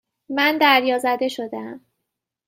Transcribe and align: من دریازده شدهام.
من 0.29 0.57
دریازده 0.57 1.27
شدهام. 1.27 1.85